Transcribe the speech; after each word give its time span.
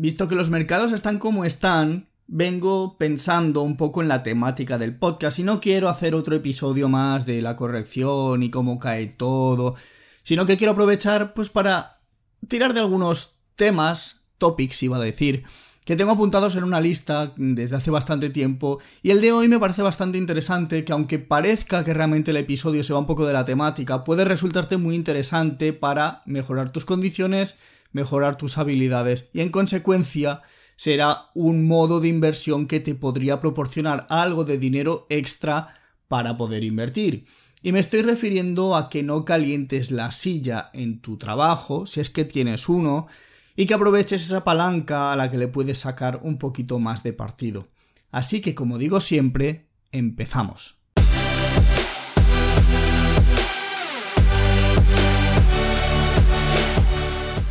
visto 0.00 0.28
que 0.28 0.34
los 0.34 0.48
mercados 0.48 0.92
están 0.92 1.18
como 1.18 1.44
están, 1.44 2.08
vengo 2.26 2.96
pensando 2.96 3.60
un 3.60 3.76
poco 3.76 4.00
en 4.00 4.08
la 4.08 4.22
temática 4.22 4.78
del 4.78 4.96
podcast 4.96 5.38
y 5.38 5.42
no 5.42 5.60
quiero 5.60 5.90
hacer 5.90 6.14
otro 6.14 6.34
episodio 6.34 6.88
más 6.88 7.26
de 7.26 7.42
la 7.42 7.54
corrección 7.54 8.42
y 8.42 8.50
cómo 8.50 8.78
cae 8.78 9.08
todo, 9.08 9.74
sino 10.22 10.46
que 10.46 10.56
quiero 10.56 10.72
aprovechar 10.72 11.34
pues 11.34 11.50
para 11.50 12.00
tirar 12.48 12.72
de 12.72 12.80
algunos 12.80 13.40
temas, 13.56 14.22
topics 14.38 14.82
iba 14.82 14.96
a 14.96 15.00
decir, 15.00 15.44
que 15.84 15.96
tengo 15.96 16.12
apuntados 16.12 16.56
en 16.56 16.64
una 16.64 16.80
lista 16.80 17.34
desde 17.36 17.76
hace 17.76 17.90
bastante 17.90 18.30
tiempo 18.30 18.78
y 19.02 19.10
el 19.10 19.20
de 19.20 19.32
hoy 19.32 19.48
me 19.48 19.58
parece 19.58 19.82
bastante 19.82 20.16
interesante 20.16 20.84
que 20.84 20.92
aunque 20.92 21.18
parezca 21.18 21.84
que 21.84 21.92
realmente 21.92 22.30
el 22.30 22.38
episodio 22.38 22.84
se 22.84 22.94
va 22.94 23.00
un 23.00 23.06
poco 23.06 23.26
de 23.26 23.34
la 23.34 23.44
temática, 23.44 24.04
puede 24.04 24.24
resultarte 24.24 24.78
muy 24.78 24.94
interesante 24.94 25.74
para 25.74 26.22
mejorar 26.24 26.70
tus 26.70 26.86
condiciones, 26.86 27.58
mejorar 27.92 28.36
tus 28.36 28.58
habilidades 28.58 29.30
y 29.32 29.40
en 29.40 29.50
consecuencia 29.50 30.42
será 30.76 31.30
un 31.34 31.68
modo 31.68 32.00
de 32.00 32.08
inversión 32.08 32.66
que 32.66 32.80
te 32.80 32.94
podría 32.94 33.40
proporcionar 33.40 34.06
algo 34.08 34.44
de 34.44 34.58
dinero 34.58 35.06
extra 35.10 35.74
para 36.08 36.36
poder 36.36 36.64
invertir. 36.64 37.26
Y 37.62 37.72
me 37.72 37.80
estoy 37.80 38.00
refiriendo 38.00 38.74
a 38.74 38.88
que 38.88 39.02
no 39.02 39.26
calientes 39.26 39.90
la 39.90 40.10
silla 40.10 40.70
en 40.72 41.00
tu 41.00 41.18
trabajo, 41.18 41.84
si 41.84 42.00
es 42.00 42.08
que 42.08 42.24
tienes 42.24 42.68
uno, 42.70 43.08
y 43.54 43.66
que 43.66 43.74
aproveches 43.74 44.24
esa 44.24 44.42
palanca 44.42 45.12
a 45.12 45.16
la 45.16 45.30
que 45.30 45.36
le 45.36 45.48
puedes 45.48 45.78
sacar 45.78 46.20
un 46.22 46.38
poquito 46.38 46.78
más 46.78 47.02
de 47.02 47.12
partido. 47.12 47.68
Así 48.10 48.40
que, 48.40 48.54
como 48.54 48.78
digo 48.78 49.00
siempre, 49.00 49.66
empezamos. 49.92 50.79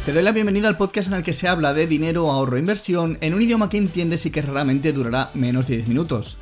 Te 0.10 0.14
doy 0.14 0.24
la 0.24 0.32
bienvenida 0.32 0.68
al 0.68 0.76
podcast 0.76 1.10
en 1.10 1.14
el 1.14 1.22
que 1.22 1.34
se 1.34 1.48
habla 1.48 1.72
de 1.76 1.86
dinero, 1.86 2.32
ahorro 2.32 2.58
e 2.58 2.60
inversión 2.60 3.20
en 3.22 3.36
un 3.36 3.44
idioma 3.44 3.70
que 3.70 3.78
entiendes 3.78 4.26
y 4.26 4.32
que 4.32 4.42
raramente 4.42 4.92
durará 4.92 5.30
menos 5.36 5.68
de 5.68 5.76
10 5.76 5.88
minutos. 5.88 6.38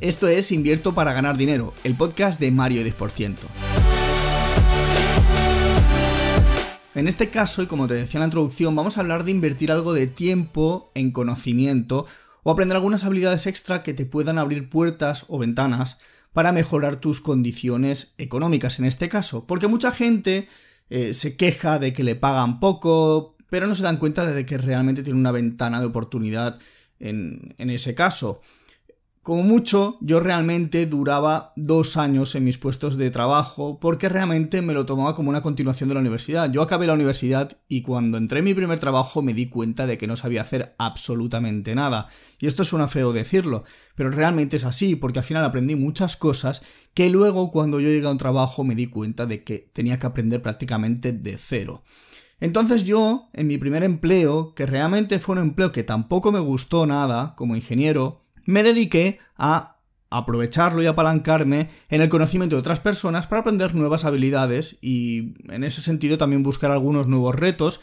Esto 0.00 0.26
es 0.26 0.50
Invierto 0.52 0.94
para 0.94 1.12
ganar 1.12 1.36
dinero, 1.36 1.74
el 1.84 1.96
podcast 1.96 2.40
de 2.40 2.50
Mario 2.50 2.82
10%. 2.82 3.34
En 6.94 7.08
este 7.08 7.28
caso, 7.28 7.62
y 7.62 7.66
como 7.66 7.86
te 7.86 7.92
decía 7.92 8.16
en 8.16 8.20
la 8.20 8.28
introducción, 8.28 8.74
vamos 8.74 8.96
a 8.96 9.02
hablar 9.02 9.24
de 9.24 9.32
invertir 9.32 9.70
algo 9.70 9.92
de 9.92 10.06
tiempo 10.06 10.90
en 10.94 11.10
conocimiento 11.10 12.06
o 12.42 12.50
aprender 12.50 12.76
algunas 12.76 13.04
habilidades 13.04 13.46
extra 13.46 13.82
que 13.82 13.92
te 13.92 14.06
puedan 14.06 14.38
abrir 14.38 14.70
puertas 14.70 15.26
o 15.28 15.38
ventanas 15.38 15.98
para 16.32 16.52
mejorar 16.52 16.96
tus 16.96 17.20
condiciones 17.20 18.14
económicas 18.16 18.78
en 18.78 18.86
este 18.86 19.10
caso. 19.10 19.46
Porque 19.46 19.68
mucha 19.68 19.92
gente 19.92 20.48
eh, 20.90 21.14
se 21.14 21.36
queja 21.36 21.78
de 21.78 21.92
que 21.92 22.04
le 22.04 22.16
pagan 22.16 22.60
poco, 22.60 23.36
pero 23.48 23.66
no 23.66 23.74
se 23.74 23.82
dan 23.82 23.96
cuenta 23.96 24.26
de 24.26 24.44
que 24.44 24.58
realmente 24.58 25.02
tiene 25.02 25.18
una 25.18 25.32
ventana 25.32 25.80
de 25.80 25.86
oportunidad 25.86 26.58
en, 26.98 27.54
en 27.58 27.70
ese 27.70 27.94
caso. 27.94 28.42
Como 29.22 29.42
mucho, 29.42 29.98
yo 30.00 30.18
realmente 30.18 30.86
duraba 30.86 31.52
dos 31.54 31.98
años 31.98 32.34
en 32.34 32.44
mis 32.44 32.56
puestos 32.56 32.96
de 32.96 33.10
trabajo 33.10 33.78
porque 33.78 34.08
realmente 34.08 34.62
me 34.62 34.72
lo 34.72 34.86
tomaba 34.86 35.14
como 35.14 35.28
una 35.28 35.42
continuación 35.42 35.90
de 35.90 35.94
la 35.94 36.00
universidad. 36.00 36.50
Yo 36.50 36.62
acabé 36.62 36.86
la 36.86 36.94
universidad 36.94 37.54
y 37.68 37.82
cuando 37.82 38.16
entré 38.16 38.38
en 38.38 38.46
mi 38.46 38.54
primer 38.54 38.80
trabajo 38.80 39.20
me 39.20 39.34
di 39.34 39.50
cuenta 39.50 39.86
de 39.86 39.98
que 39.98 40.06
no 40.06 40.16
sabía 40.16 40.40
hacer 40.40 40.74
absolutamente 40.78 41.74
nada. 41.74 42.08
Y 42.38 42.46
esto 42.46 42.64
suena 42.64 42.88
feo 42.88 43.12
decirlo, 43.12 43.64
pero 43.94 44.10
realmente 44.10 44.56
es 44.56 44.64
así 44.64 44.96
porque 44.96 45.18
al 45.18 45.26
final 45.26 45.44
aprendí 45.44 45.74
muchas 45.74 46.16
cosas 46.16 46.62
que 46.94 47.10
luego 47.10 47.50
cuando 47.50 47.78
yo 47.78 47.90
llegué 47.90 48.06
a 48.06 48.12
un 48.12 48.16
trabajo 48.16 48.64
me 48.64 48.74
di 48.74 48.86
cuenta 48.86 49.26
de 49.26 49.44
que 49.44 49.70
tenía 49.74 49.98
que 49.98 50.06
aprender 50.06 50.40
prácticamente 50.40 51.12
de 51.12 51.36
cero. 51.36 51.82
Entonces 52.40 52.84
yo, 52.84 53.28
en 53.34 53.48
mi 53.48 53.58
primer 53.58 53.82
empleo, 53.82 54.54
que 54.54 54.64
realmente 54.64 55.18
fue 55.18 55.34
un 55.34 55.42
empleo 55.42 55.72
que 55.72 55.84
tampoco 55.84 56.32
me 56.32 56.40
gustó 56.40 56.86
nada 56.86 57.34
como 57.36 57.54
ingeniero, 57.54 58.19
me 58.46 58.62
dediqué 58.62 59.18
a 59.36 59.76
aprovecharlo 60.10 60.82
y 60.82 60.86
apalancarme 60.86 61.70
en 61.88 62.00
el 62.00 62.08
conocimiento 62.08 62.56
de 62.56 62.60
otras 62.60 62.80
personas 62.80 63.26
para 63.26 63.42
aprender 63.42 63.74
nuevas 63.74 64.04
habilidades 64.04 64.78
y 64.82 65.34
en 65.48 65.62
ese 65.62 65.82
sentido 65.82 66.18
también 66.18 66.42
buscar 66.42 66.72
algunos 66.72 67.06
nuevos 67.06 67.36
retos 67.36 67.80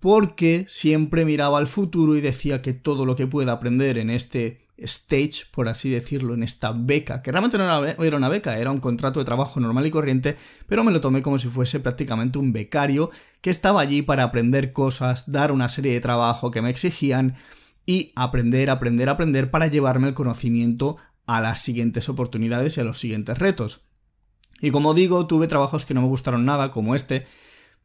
porque 0.00 0.64
siempre 0.68 1.24
miraba 1.24 1.58
al 1.58 1.66
futuro 1.66 2.16
y 2.16 2.20
decía 2.20 2.62
que 2.62 2.72
todo 2.72 3.04
lo 3.04 3.16
que 3.16 3.26
pueda 3.26 3.52
aprender 3.52 3.98
en 3.98 4.10
este 4.10 4.66
stage, 4.78 5.46
por 5.50 5.68
así 5.68 5.90
decirlo, 5.90 6.34
en 6.34 6.44
esta 6.44 6.72
beca, 6.72 7.20
que 7.20 7.32
realmente 7.32 7.58
no 7.58 7.84
era 7.84 8.16
una 8.16 8.28
beca, 8.28 8.58
era 8.58 8.70
un 8.70 8.78
contrato 8.78 9.18
de 9.18 9.24
trabajo 9.24 9.58
normal 9.58 9.86
y 9.86 9.90
corriente, 9.90 10.36
pero 10.68 10.84
me 10.84 10.92
lo 10.92 11.00
tomé 11.00 11.20
como 11.20 11.38
si 11.38 11.48
fuese 11.48 11.80
prácticamente 11.80 12.38
un 12.38 12.52
becario 12.52 13.10
que 13.40 13.50
estaba 13.50 13.80
allí 13.80 14.02
para 14.02 14.22
aprender 14.22 14.72
cosas, 14.72 15.30
dar 15.30 15.50
una 15.50 15.68
serie 15.68 15.92
de 15.92 16.00
trabajo 16.00 16.52
que 16.52 16.62
me 16.62 16.70
exigían 16.70 17.34
y 17.88 18.12
aprender, 18.16 18.68
aprender, 18.68 19.08
aprender 19.08 19.50
para 19.50 19.66
llevarme 19.66 20.08
el 20.08 20.14
conocimiento 20.14 20.98
a 21.24 21.40
las 21.40 21.62
siguientes 21.62 22.10
oportunidades 22.10 22.76
y 22.76 22.82
a 22.82 22.84
los 22.84 22.98
siguientes 22.98 23.38
retos. 23.38 23.86
Y 24.60 24.70
como 24.72 24.92
digo, 24.92 25.26
tuve 25.26 25.46
trabajos 25.48 25.86
que 25.86 25.94
no 25.94 26.02
me 26.02 26.08
gustaron 26.08 26.44
nada, 26.44 26.70
como 26.70 26.94
este, 26.94 27.24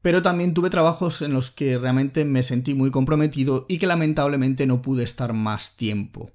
pero 0.02 0.22
también 0.22 0.54
tuve 0.54 0.70
trabajos 0.70 1.22
en 1.22 1.32
los 1.32 1.52
que 1.52 1.78
realmente 1.78 2.26
me 2.26 2.44
sentí 2.44 2.74
muy 2.74 2.92
comprometido 2.92 3.66
y 3.70 3.78
que 3.78 3.88
lamentablemente 3.88 4.68
no 4.68 4.82
pude 4.82 5.06
estar 5.06 5.32
más 5.32 5.78
tiempo. 5.78 6.34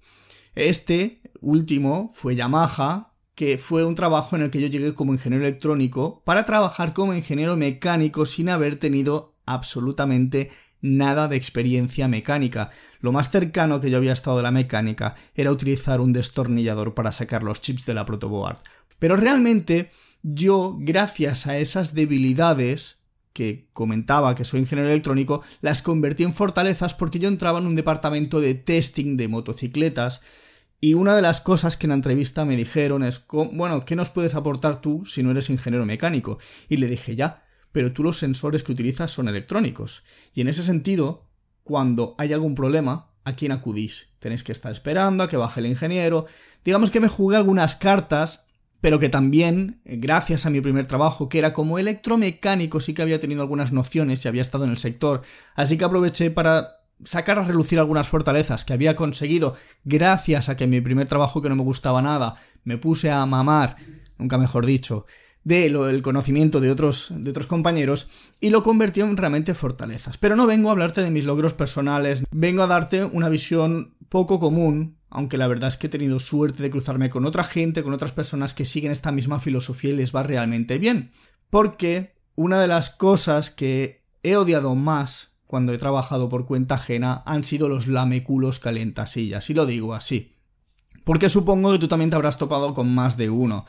Este 0.54 1.20
último 1.42 2.08
fue 2.10 2.36
Yamaha, 2.36 3.12
que 3.34 3.58
fue 3.58 3.84
un 3.84 3.94
trabajo 3.94 4.34
en 4.34 4.44
el 4.44 4.50
que 4.50 4.62
yo 4.62 4.68
llegué 4.68 4.94
como 4.94 5.12
ingeniero 5.12 5.44
electrónico 5.44 6.22
para 6.24 6.46
trabajar 6.46 6.94
como 6.94 7.12
ingeniero 7.12 7.54
mecánico 7.54 8.24
sin 8.24 8.48
haber 8.48 8.78
tenido 8.78 9.36
absolutamente 9.44 10.50
nada 10.80 11.28
de 11.28 11.36
experiencia 11.36 12.08
mecánica. 12.08 12.70
Lo 13.00 13.12
más 13.12 13.30
cercano 13.30 13.80
que 13.80 13.90
yo 13.90 13.96
había 13.96 14.12
estado 14.12 14.38
de 14.38 14.42
la 14.42 14.50
mecánica 14.50 15.14
era 15.34 15.50
utilizar 15.50 16.00
un 16.00 16.12
destornillador 16.12 16.94
para 16.94 17.12
sacar 17.12 17.42
los 17.42 17.60
chips 17.60 17.86
de 17.86 17.94
la 17.94 18.04
protoboard. 18.04 18.58
Pero 18.98 19.16
realmente 19.16 19.90
yo, 20.22 20.76
gracias 20.78 21.46
a 21.46 21.58
esas 21.58 21.94
debilidades 21.94 23.04
que 23.32 23.68
comentaba 23.72 24.34
que 24.34 24.44
soy 24.44 24.60
ingeniero 24.60 24.90
electrónico, 24.90 25.42
las 25.60 25.82
convertí 25.82 26.24
en 26.24 26.32
fortalezas 26.32 26.94
porque 26.94 27.20
yo 27.20 27.28
entraba 27.28 27.60
en 27.60 27.66
un 27.66 27.76
departamento 27.76 28.40
de 28.40 28.54
testing 28.54 29.16
de 29.16 29.28
motocicletas 29.28 30.22
y 30.80 30.94
una 30.94 31.14
de 31.16 31.22
las 31.22 31.40
cosas 31.40 31.76
que 31.76 31.86
en 31.86 31.90
la 31.90 31.96
entrevista 31.96 32.44
me 32.44 32.56
dijeron 32.56 33.02
es, 33.02 33.26
bueno, 33.52 33.84
¿qué 33.84 33.96
nos 33.96 34.10
puedes 34.10 34.34
aportar 34.34 34.80
tú 34.80 35.04
si 35.06 35.22
no 35.22 35.32
eres 35.32 35.50
ingeniero 35.50 35.84
mecánico? 35.86 36.38
Y 36.68 36.76
le 36.76 36.86
dije, 36.86 37.16
ya, 37.16 37.44
pero 37.72 37.92
tú 37.92 38.02
los 38.02 38.18
sensores 38.18 38.62
que 38.62 38.72
utilizas 38.72 39.10
son 39.10 39.28
electrónicos. 39.28 40.04
Y 40.34 40.40
en 40.40 40.48
ese 40.48 40.62
sentido, 40.62 41.28
cuando 41.62 42.14
hay 42.18 42.32
algún 42.32 42.54
problema, 42.54 43.10
¿a 43.24 43.34
quién 43.34 43.52
acudís? 43.52 44.14
Tenéis 44.18 44.42
que 44.42 44.52
estar 44.52 44.72
esperando 44.72 45.22
a 45.22 45.28
que 45.28 45.36
baje 45.36 45.60
el 45.60 45.66
ingeniero. 45.66 46.26
Digamos 46.64 46.90
que 46.90 47.00
me 47.00 47.08
jugué 47.08 47.36
algunas 47.36 47.76
cartas, 47.76 48.48
pero 48.80 48.98
que 48.98 49.08
también, 49.08 49.80
gracias 49.84 50.46
a 50.46 50.50
mi 50.50 50.60
primer 50.60 50.86
trabajo, 50.86 51.28
que 51.28 51.38
era 51.38 51.52
como 51.52 51.78
electromecánico, 51.78 52.80
sí 52.80 52.94
que 52.94 53.02
había 53.02 53.20
tenido 53.20 53.42
algunas 53.42 53.72
nociones 53.72 54.24
y 54.24 54.28
había 54.28 54.42
estado 54.42 54.64
en 54.64 54.70
el 54.70 54.78
sector, 54.78 55.22
así 55.54 55.76
que 55.76 55.84
aproveché 55.84 56.30
para 56.30 56.78
sacar 57.04 57.38
a 57.38 57.44
relucir 57.44 57.78
algunas 57.78 58.08
fortalezas 58.08 58.64
que 58.64 58.72
había 58.72 58.96
conseguido 58.96 59.56
gracias 59.84 60.48
a 60.48 60.56
que 60.56 60.64
en 60.64 60.70
mi 60.70 60.80
primer 60.80 61.06
trabajo 61.06 61.40
que 61.40 61.48
no 61.48 61.56
me 61.56 61.62
gustaba 61.62 62.02
nada 62.02 62.34
me 62.64 62.76
puse 62.76 63.10
a 63.10 63.24
mamar, 63.26 63.76
nunca 64.18 64.38
mejor 64.38 64.66
dicho, 64.66 65.06
del 65.48 66.02
conocimiento 66.02 66.60
de 66.60 66.70
otros, 66.70 67.08
de 67.10 67.30
otros 67.30 67.46
compañeros 67.46 68.10
y 68.38 68.50
lo 68.50 68.62
convirtió 68.62 69.06
en 69.06 69.16
realmente 69.16 69.54
fortalezas. 69.54 70.18
Pero 70.18 70.36
no 70.36 70.46
vengo 70.46 70.68
a 70.68 70.72
hablarte 70.72 71.02
de 71.02 71.10
mis 71.10 71.24
logros 71.24 71.54
personales, 71.54 72.22
vengo 72.30 72.62
a 72.62 72.66
darte 72.66 73.04
una 73.04 73.30
visión 73.30 73.94
poco 74.10 74.38
común, 74.38 74.98
aunque 75.08 75.38
la 75.38 75.46
verdad 75.46 75.70
es 75.70 75.78
que 75.78 75.86
he 75.86 75.90
tenido 75.90 76.20
suerte 76.20 76.62
de 76.62 76.70
cruzarme 76.70 77.08
con 77.08 77.24
otra 77.24 77.44
gente, 77.44 77.82
con 77.82 77.94
otras 77.94 78.12
personas 78.12 78.52
que 78.52 78.66
siguen 78.66 78.92
esta 78.92 79.10
misma 79.10 79.40
filosofía 79.40 79.92
y 79.92 79.96
les 79.96 80.14
va 80.14 80.22
realmente 80.22 80.78
bien. 80.78 81.12
Porque 81.48 82.12
una 82.34 82.60
de 82.60 82.68
las 82.68 82.90
cosas 82.90 83.50
que 83.50 84.04
he 84.22 84.36
odiado 84.36 84.74
más 84.74 85.38
cuando 85.46 85.72
he 85.72 85.78
trabajado 85.78 86.28
por 86.28 86.44
cuenta 86.44 86.74
ajena 86.74 87.22
han 87.24 87.42
sido 87.42 87.70
los 87.70 87.86
lameculos 87.86 88.58
calentasillas, 88.58 89.48
y 89.48 89.54
lo 89.54 89.64
digo 89.64 89.94
así. 89.94 90.34
Porque 91.04 91.30
supongo 91.30 91.72
que 91.72 91.78
tú 91.78 91.88
también 91.88 92.10
te 92.10 92.16
habrás 92.16 92.36
topado 92.36 92.74
con 92.74 92.94
más 92.94 93.16
de 93.16 93.30
uno. 93.30 93.64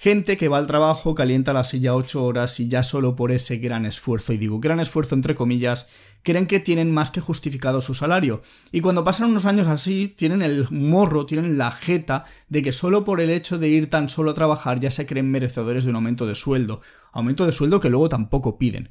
Gente 0.00 0.36
que 0.36 0.46
va 0.46 0.58
al 0.58 0.68
trabajo, 0.68 1.16
calienta 1.16 1.52
la 1.52 1.64
silla 1.64 1.96
8 1.96 2.22
horas 2.22 2.60
y 2.60 2.68
ya 2.68 2.84
solo 2.84 3.16
por 3.16 3.32
ese 3.32 3.58
gran 3.58 3.84
esfuerzo, 3.84 4.32
y 4.32 4.38
digo 4.38 4.60
gran 4.60 4.78
esfuerzo 4.78 5.16
entre 5.16 5.34
comillas, 5.34 5.88
creen 6.22 6.46
que 6.46 6.60
tienen 6.60 6.94
más 6.94 7.10
que 7.10 7.20
justificado 7.20 7.80
su 7.80 7.94
salario. 7.94 8.40
Y 8.70 8.80
cuando 8.80 9.02
pasan 9.02 9.30
unos 9.30 9.44
años 9.44 9.66
así, 9.66 10.06
tienen 10.06 10.40
el 10.42 10.68
morro, 10.70 11.26
tienen 11.26 11.58
la 11.58 11.72
jeta 11.72 12.26
de 12.48 12.62
que 12.62 12.70
solo 12.70 13.04
por 13.04 13.20
el 13.20 13.28
hecho 13.28 13.58
de 13.58 13.70
ir 13.70 13.90
tan 13.90 14.08
solo 14.08 14.30
a 14.30 14.34
trabajar 14.34 14.78
ya 14.78 14.92
se 14.92 15.04
creen 15.04 15.32
merecedores 15.32 15.82
de 15.82 15.90
un 15.90 15.96
aumento 15.96 16.28
de 16.28 16.36
sueldo. 16.36 16.80
Aumento 17.10 17.44
de 17.44 17.50
sueldo 17.50 17.80
que 17.80 17.90
luego 17.90 18.08
tampoco 18.08 18.56
piden 18.56 18.90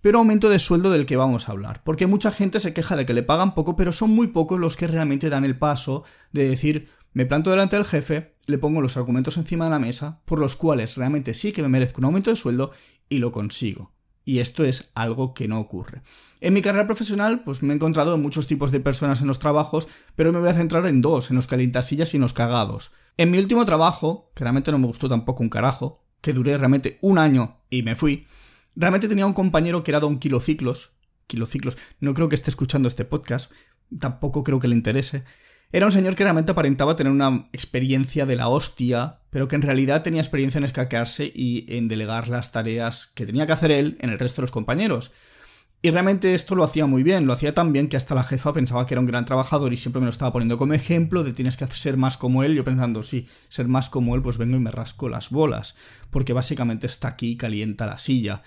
pero 0.00 0.18
aumento 0.18 0.50
de 0.50 0.58
sueldo 0.58 0.90
del 0.90 1.06
que 1.06 1.16
vamos 1.16 1.48
a 1.48 1.52
hablar, 1.52 1.80
porque 1.82 2.06
mucha 2.06 2.30
gente 2.30 2.60
se 2.60 2.74
queja 2.74 2.94
de 2.94 3.06
que 3.06 3.14
le 3.14 3.22
pagan 3.22 3.54
poco, 3.54 3.74
pero 3.74 3.90
son 3.90 4.10
muy 4.10 4.26
pocos 4.26 4.60
los 4.60 4.76
que 4.76 4.86
realmente 4.86 5.30
dan 5.30 5.46
el 5.46 5.56
paso 5.56 6.04
de 6.30 6.46
decir, 6.46 6.90
me 7.14 7.24
planto 7.24 7.50
delante 7.50 7.76
del 7.76 7.86
jefe, 7.86 8.33
le 8.46 8.58
pongo 8.58 8.80
los 8.80 8.96
argumentos 8.96 9.36
encima 9.36 9.64
de 9.64 9.70
la 9.70 9.78
mesa, 9.78 10.22
por 10.24 10.38
los 10.38 10.56
cuales 10.56 10.96
realmente 10.96 11.34
sí 11.34 11.52
que 11.52 11.62
me 11.62 11.68
merezco 11.68 12.00
un 12.00 12.06
aumento 12.06 12.30
de 12.30 12.36
sueldo 12.36 12.72
y 13.08 13.18
lo 13.18 13.32
consigo. 13.32 13.92
Y 14.24 14.38
esto 14.38 14.64
es 14.64 14.90
algo 14.94 15.34
que 15.34 15.48
no 15.48 15.60
ocurre. 15.60 16.02
En 16.40 16.54
mi 16.54 16.62
carrera 16.62 16.86
profesional, 16.86 17.42
pues 17.44 17.62
me 17.62 17.72
he 17.72 17.76
encontrado 17.76 18.16
muchos 18.18 18.46
tipos 18.46 18.70
de 18.70 18.80
personas 18.80 19.20
en 19.20 19.28
los 19.28 19.38
trabajos, 19.38 19.88
pero 20.16 20.32
me 20.32 20.40
voy 20.40 20.48
a 20.48 20.54
centrar 20.54 20.86
en 20.86 21.00
dos, 21.00 21.30
en 21.30 21.36
los 21.36 21.46
calientasillas 21.46 22.12
y 22.14 22.16
en 22.16 22.22
los 22.22 22.32
cagados. 22.32 22.92
En 23.16 23.30
mi 23.30 23.38
último 23.38 23.64
trabajo, 23.64 24.30
que 24.34 24.44
realmente 24.44 24.72
no 24.72 24.78
me 24.78 24.86
gustó 24.86 25.08
tampoco 25.08 25.42
un 25.42 25.48
carajo, 25.48 26.04
que 26.20 26.32
duré 26.32 26.56
realmente 26.56 26.98
un 27.02 27.18
año 27.18 27.60
y 27.70 27.82
me 27.82 27.96
fui, 27.96 28.26
realmente 28.74 29.08
tenía 29.08 29.26
un 29.26 29.34
compañero 29.34 29.84
que 29.84 29.90
era 29.90 30.00
don 30.00 30.18
Kilociclos. 30.18 30.96
Kilociclos, 31.26 31.76
no 32.00 32.12
creo 32.14 32.28
que 32.28 32.34
esté 32.34 32.50
escuchando 32.50 32.88
este 32.88 33.04
podcast, 33.04 33.52
tampoco 33.98 34.42
creo 34.42 34.60
que 34.60 34.68
le 34.68 34.74
interese. 34.74 35.24
Era 35.72 35.86
un 35.86 35.92
señor 35.92 36.14
que 36.14 36.22
realmente 36.22 36.52
aparentaba 36.52 36.96
tener 36.96 37.12
una 37.12 37.48
experiencia 37.52 38.26
de 38.26 38.36
la 38.36 38.48
hostia, 38.48 39.18
pero 39.30 39.48
que 39.48 39.56
en 39.56 39.62
realidad 39.62 40.02
tenía 40.02 40.20
experiencia 40.20 40.58
en 40.58 40.64
escaquearse 40.64 41.32
y 41.34 41.66
en 41.68 41.88
delegar 41.88 42.28
las 42.28 42.52
tareas 42.52 43.06
que 43.06 43.26
tenía 43.26 43.46
que 43.46 43.52
hacer 43.52 43.72
él 43.72 43.98
en 44.00 44.10
el 44.10 44.18
resto 44.18 44.40
de 44.40 44.44
los 44.44 44.52
compañeros. 44.52 45.12
Y 45.84 45.90
realmente 45.90 46.32
esto 46.32 46.54
lo 46.54 46.64
hacía 46.64 46.86
muy 46.86 47.02
bien, 47.02 47.26
lo 47.26 47.34
hacía 47.34 47.52
tan 47.52 47.74
bien 47.74 47.88
que 47.88 47.98
hasta 47.98 48.14
la 48.14 48.22
jefa 48.22 48.54
pensaba 48.54 48.86
que 48.86 48.94
era 48.94 49.02
un 49.02 49.06
gran 49.06 49.26
trabajador 49.26 49.70
y 49.74 49.76
siempre 49.76 50.00
me 50.00 50.06
lo 50.06 50.10
estaba 50.10 50.32
poniendo 50.32 50.56
como 50.56 50.72
ejemplo 50.72 51.24
de 51.24 51.34
tienes 51.34 51.58
que 51.58 51.66
ser 51.66 51.98
más 51.98 52.16
como 52.16 52.42
él. 52.42 52.54
Yo 52.54 52.64
pensando, 52.64 53.02
sí, 53.02 53.28
ser 53.50 53.68
más 53.68 53.90
como 53.90 54.14
él, 54.14 54.22
pues 54.22 54.38
vengo 54.38 54.56
y 54.56 54.60
me 54.60 54.70
rasco 54.70 55.10
las 55.10 55.28
bolas, 55.28 55.76
porque 56.08 56.32
básicamente 56.32 56.86
está 56.86 57.08
aquí 57.08 57.32
y 57.32 57.36
calienta 57.36 57.84
la 57.84 57.98
silla. 57.98 58.42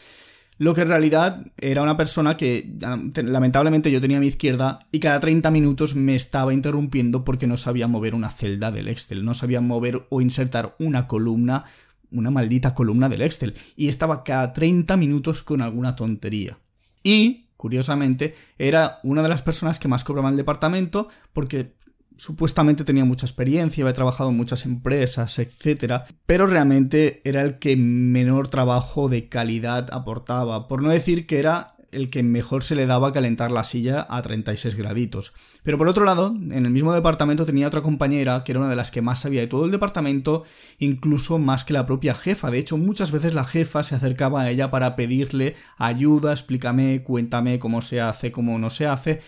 Lo 0.59 0.73
que 0.73 0.81
en 0.81 0.87
realidad 0.87 1.45
era 1.57 1.83
una 1.83 1.97
persona 1.97 2.35
que 2.35 2.67
lamentablemente 3.15 3.91
yo 3.91 4.01
tenía 4.01 4.17
a 4.17 4.21
mi 4.21 4.27
izquierda 4.27 4.79
y 4.91 4.99
cada 4.99 5.19
30 5.19 5.51
minutos 5.51 5.95
me 5.95 6.15
estaba 6.15 6.53
interrumpiendo 6.53 7.23
porque 7.23 7.45
no 7.45 7.57
sabía 7.57 7.87
mover 7.87 8.15
una 8.15 8.31
celda 8.31 8.71
del 8.71 8.87
Excel, 8.87 9.23
no 9.23 9.35
sabía 9.35 9.61
mover 9.61 10.07
o 10.09 10.19
insertar 10.19 10.75
una 10.79 11.05
columna, 11.05 11.65
una 12.11 12.31
maldita 12.31 12.73
columna 12.73 13.07
del 13.07 13.21
Excel, 13.21 13.53
y 13.75 13.87
estaba 13.87 14.23
cada 14.23 14.51
30 14.53 14.97
minutos 14.97 15.43
con 15.43 15.61
alguna 15.61 15.95
tontería. 15.95 16.57
Y, 17.03 17.49
curiosamente, 17.55 18.35
era 18.57 18.99
una 19.03 19.21
de 19.21 19.29
las 19.29 19.43
personas 19.43 19.77
que 19.79 19.87
más 19.87 20.03
cobraba 20.03 20.29
el 20.29 20.37
departamento 20.37 21.07
porque 21.33 21.76
supuestamente 22.17 22.83
tenía 22.83 23.05
mucha 23.05 23.25
experiencia, 23.25 23.83
había 23.83 23.93
trabajado 23.93 24.29
en 24.29 24.37
muchas 24.37 24.65
empresas, 24.65 25.39
etc. 25.39 26.03
Pero 26.25 26.45
realmente 26.45 27.21
era 27.23 27.41
el 27.41 27.59
que 27.59 27.75
menor 27.77 28.47
trabajo 28.47 29.09
de 29.09 29.29
calidad 29.29 29.89
aportaba. 29.91 30.67
Por 30.67 30.81
no 30.81 30.89
decir 30.89 31.27
que 31.27 31.39
era 31.39 31.75
el 31.91 32.09
que 32.09 32.23
mejor 32.23 32.63
se 32.63 32.75
le 32.75 32.85
daba 32.85 33.13
calentar 33.13 33.51
la 33.51 33.63
silla 33.63 34.05
a 34.09 34.21
36 34.21 34.75
graditos. 34.75 35.33
Pero 35.63 35.77
por 35.77 35.87
otro 35.87 36.05
lado, 36.05 36.27
en 36.27 36.65
el 36.65 36.71
mismo 36.71 36.93
departamento 36.93 37.45
tenía 37.45 37.67
otra 37.67 37.81
compañera 37.81 38.43
que 38.43 38.51
era 38.51 38.59
una 38.59 38.69
de 38.69 38.75
las 38.75 38.91
que 38.91 39.01
más 39.01 39.19
sabía 39.19 39.41
de 39.41 39.47
todo 39.47 39.65
el 39.65 39.71
departamento, 39.71 40.43
incluso 40.79 41.39
más 41.39 41.63
que 41.63 41.73
la 41.73 41.85
propia 41.85 42.13
jefa. 42.13 42.51
De 42.51 42.59
hecho, 42.59 42.77
muchas 42.77 43.11
veces 43.11 43.33
la 43.33 43.45
jefa 43.45 43.83
se 43.83 43.95
acercaba 43.95 44.41
a 44.41 44.49
ella 44.49 44.69
para 44.69 44.95
pedirle 44.95 45.55
ayuda, 45.77 46.33
explícame, 46.33 47.03
cuéntame 47.03 47.59
cómo 47.59 47.81
se 47.81 48.01
hace, 48.01 48.31
cómo 48.31 48.59
no 48.59 48.69
se 48.69 48.87
hace. 48.87 49.19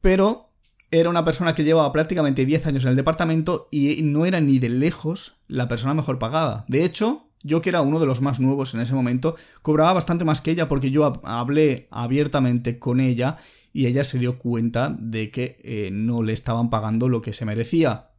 Pero 0.00 0.51
era 0.92 1.08
una 1.08 1.24
persona 1.24 1.54
que 1.54 1.64
llevaba 1.64 1.90
prácticamente 1.90 2.44
10 2.44 2.66
años 2.66 2.84
en 2.84 2.90
el 2.90 2.96
departamento 2.96 3.66
y 3.70 4.02
no 4.02 4.26
era 4.26 4.40
ni 4.40 4.58
de 4.58 4.68
lejos 4.68 5.40
la 5.48 5.66
persona 5.66 5.94
mejor 5.94 6.18
pagada. 6.18 6.66
De 6.68 6.84
hecho, 6.84 7.30
yo 7.42 7.62
que 7.62 7.70
era 7.70 7.80
uno 7.80 7.98
de 7.98 8.06
los 8.06 8.20
más 8.20 8.40
nuevos 8.40 8.74
en 8.74 8.80
ese 8.80 8.94
momento, 8.94 9.34
cobraba 9.62 9.94
bastante 9.94 10.26
más 10.26 10.42
que 10.42 10.50
ella 10.50 10.68
porque 10.68 10.90
yo 10.90 11.20
hablé 11.24 11.88
abiertamente 11.90 12.78
con 12.78 13.00
ella 13.00 13.38
y 13.72 13.86
ella 13.86 14.04
se 14.04 14.18
dio 14.18 14.38
cuenta 14.38 14.94
de 14.98 15.30
que 15.30 15.58
eh, 15.64 15.88
no 15.90 16.22
le 16.22 16.34
estaban 16.34 16.68
pagando 16.68 17.08
lo 17.08 17.22
que 17.22 17.32
se 17.32 17.46
merecía. 17.46 18.10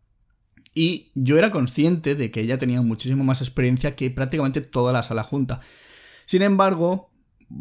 Y 0.73 1.11
yo 1.13 1.37
era 1.37 1.51
consciente 1.51 2.15
de 2.15 2.31
que 2.31 2.41
ella 2.41 2.57
tenía 2.57 2.81
muchísimo 2.81 3.23
más 3.23 3.41
experiencia 3.41 3.95
que 3.95 4.09
prácticamente 4.09 4.61
toda 4.61 4.91
la 4.91 5.03
sala 5.03 5.21
junta. 5.21 5.61
Sin 6.25 6.41
embargo, 6.41 7.11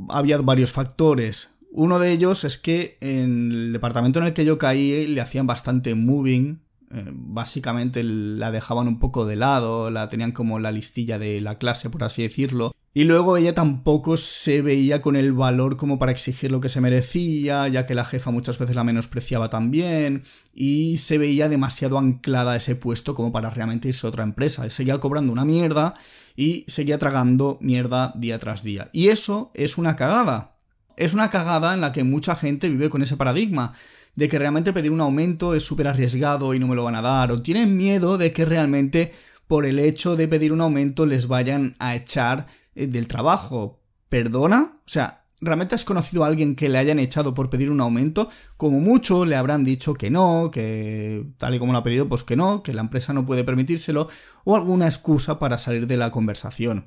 había 0.08 0.38
varios 0.38 0.72
factores. 0.72 1.51
Uno 1.74 1.98
de 1.98 2.12
ellos 2.12 2.44
es 2.44 2.58
que 2.58 2.98
en 3.00 3.50
el 3.50 3.72
departamento 3.72 4.18
en 4.18 4.26
el 4.26 4.34
que 4.34 4.44
yo 4.44 4.58
caí 4.58 5.06
le 5.06 5.20
hacían 5.22 5.46
bastante 5.46 5.94
moving, 5.94 6.60
eh, 6.90 7.10
básicamente 7.10 8.04
la 8.04 8.50
dejaban 8.50 8.88
un 8.88 8.98
poco 8.98 9.24
de 9.24 9.36
lado, 9.36 9.90
la 9.90 10.10
tenían 10.10 10.32
como 10.32 10.58
la 10.58 10.70
listilla 10.70 11.18
de 11.18 11.40
la 11.40 11.56
clase, 11.56 11.88
por 11.88 12.04
así 12.04 12.22
decirlo. 12.22 12.72
Y 12.92 13.04
luego 13.04 13.38
ella 13.38 13.54
tampoco 13.54 14.18
se 14.18 14.60
veía 14.60 15.00
con 15.00 15.16
el 15.16 15.32
valor 15.32 15.78
como 15.78 15.98
para 15.98 16.12
exigir 16.12 16.52
lo 16.52 16.60
que 16.60 16.68
se 16.68 16.82
merecía, 16.82 17.66
ya 17.68 17.86
que 17.86 17.94
la 17.94 18.04
jefa 18.04 18.30
muchas 18.30 18.58
veces 18.58 18.76
la 18.76 18.84
menospreciaba 18.84 19.48
también, 19.48 20.24
y 20.52 20.98
se 20.98 21.16
veía 21.16 21.48
demasiado 21.48 21.96
anclada 21.96 22.52
a 22.52 22.56
ese 22.56 22.76
puesto 22.76 23.14
como 23.14 23.32
para 23.32 23.48
realmente 23.48 23.88
irse 23.88 24.06
a 24.06 24.10
otra 24.10 24.24
empresa. 24.24 24.68
Seguía 24.68 24.98
cobrando 24.98 25.32
una 25.32 25.46
mierda 25.46 25.94
y 26.36 26.66
seguía 26.68 26.98
tragando 26.98 27.56
mierda 27.62 28.12
día 28.14 28.38
tras 28.38 28.62
día. 28.62 28.90
Y 28.92 29.08
eso 29.08 29.50
es 29.54 29.78
una 29.78 29.96
cagada. 29.96 30.51
Es 31.02 31.14
una 31.14 31.30
cagada 31.30 31.74
en 31.74 31.80
la 31.80 31.90
que 31.90 32.04
mucha 32.04 32.36
gente 32.36 32.68
vive 32.68 32.88
con 32.88 33.02
ese 33.02 33.16
paradigma 33.16 33.74
de 34.14 34.28
que 34.28 34.38
realmente 34.38 34.72
pedir 34.72 34.92
un 34.92 35.00
aumento 35.00 35.52
es 35.52 35.64
súper 35.64 35.88
arriesgado 35.88 36.54
y 36.54 36.60
no 36.60 36.68
me 36.68 36.76
lo 36.76 36.84
van 36.84 36.94
a 36.94 37.02
dar, 37.02 37.32
o 37.32 37.42
tienen 37.42 37.76
miedo 37.76 38.18
de 38.18 38.32
que 38.32 38.44
realmente 38.44 39.10
por 39.48 39.66
el 39.66 39.80
hecho 39.80 40.14
de 40.14 40.28
pedir 40.28 40.52
un 40.52 40.60
aumento 40.60 41.04
les 41.04 41.26
vayan 41.26 41.74
a 41.80 41.96
echar 41.96 42.46
eh, 42.76 42.86
del 42.86 43.08
trabajo. 43.08 43.80
¿Perdona? 44.08 44.76
O 44.76 44.88
sea, 44.88 45.24
¿realmente 45.40 45.74
has 45.74 45.84
conocido 45.84 46.22
a 46.22 46.28
alguien 46.28 46.54
que 46.54 46.68
le 46.68 46.78
hayan 46.78 47.00
echado 47.00 47.34
por 47.34 47.50
pedir 47.50 47.72
un 47.72 47.80
aumento? 47.80 48.28
Como 48.56 48.78
mucho 48.78 49.24
le 49.24 49.34
habrán 49.34 49.64
dicho 49.64 49.94
que 49.94 50.08
no, 50.08 50.50
que 50.52 51.26
tal 51.36 51.56
y 51.56 51.58
como 51.58 51.72
lo 51.72 51.78
ha 51.78 51.82
pedido, 51.82 52.08
pues 52.08 52.22
que 52.22 52.36
no, 52.36 52.62
que 52.62 52.74
la 52.74 52.82
empresa 52.82 53.12
no 53.12 53.26
puede 53.26 53.42
permitírselo, 53.42 54.06
o 54.44 54.54
alguna 54.54 54.86
excusa 54.86 55.40
para 55.40 55.58
salir 55.58 55.88
de 55.88 55.96
la 55.96 56.12
conversación. 56.12 56.86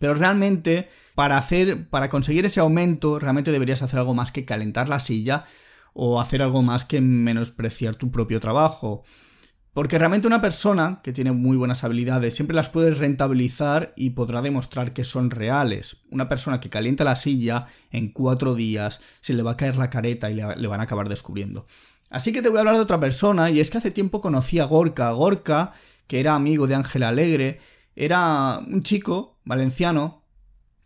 Pero 0.00 0.14
realmente, 0.14 0.88
para 1.14 1.36
hacer, 1.36 1.88
para 1.90 2.08
conseguir 2.08 2.46
ese 2.46 2.58
aumento, 2.58 3.18
realmente 3.18 3.52
deberías 3.52 3.82
hacer 3.82 3.98
algo 3.98 4.14
más 4.14 4.32
que 4.32 4.46
calentar 4.46 4.88
la 4.88 4.98
silla 4.98 5.44
o 5.92 6.20
hacer 6.20 6.42
algo 6.42 6.62
más 6.62 6.86
que 6.86 7.02
menospreciar 7.02 7.96
tu 7.96 8.10
propio 8.10 8.40
trabajo. 8.40 9.04
Porque 9.74 9.98
realmente 9.98 10.26
una 10.26 10.40
persona 10.40 10.98
que 11.02 11.12
tiene 11.12 11.32
muy 11.32 11.58
buenas 11.58 11.84
habilidades 11.84 12.34
siempre 12.34 12.56
las 12.56 12.70
puedes 12.70 12.96
rentabilizar 12.96 13.92
y 13.94 14.10
podrá 14.10 14.40
demostrar 14.40 14.94
que 14.94 15.04
son 15.04 15.30
reales. 15.30 15.98
Una 16.10 16.30
persona 16.30 16.60
que 16.60 16.70
calienta 16.70 17.04
la 17.04 17.14
silla 17.14 17.66
en 17.92 18.10
cuatro 18.10 18.54
días 18.54 19.02
se 19.20 19.34
le 19.34 19.42
va 19.42 19.52
a 19.52 19.56
caer 19.58 19.76
la 19.76 19.90
careta 19.90 20.30
y 20.30 20.34
le, 20.34 20.66
van 20.66 20.80
a 20.80 20.84
acabar 20.84 21.10
descubriendo. 21.10 21.66
Así 22.08 22.32
que 22.32 22.40
te 22.40 22.48
voy 22.48 22.56
a 22.56 22.60
hablar 22.60 22.76
de 22.76 22.80
otra 22.80 22.98
persona 22.98 23.50
y 23.50 23.60
es 23.60 23.70
que 23.70 23.76
hace 23.76 23.90
tiempo 23.90 24.22
conocí 24.22 24.58
a 24.60 24.64
Gorka. 24.64 25.12
Gorka, 25.12 25.74
que 26.06 26.20
era 26.20 26.34
amigo 26.34 26.66
de 26.66 26.74
Ángel 26.74 27.02
Alegre, 27.02 27.60
era 27.94 28.58
un 28.58 28.82
chico 28.82 29.38
valenciano 29.44 30.20